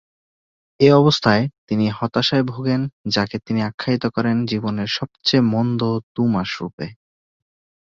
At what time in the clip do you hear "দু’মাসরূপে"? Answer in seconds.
6.15-6.87